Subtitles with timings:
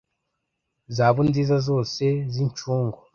[0.95, 2.03] Zahabu nziza zose
[2.33, 2.99] zincungu